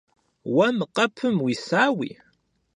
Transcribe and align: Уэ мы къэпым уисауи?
Уэ 0.55 0.67
мы 0.77 0.85
къэпым 0.95 1.35
уисауи? 1.43 2.11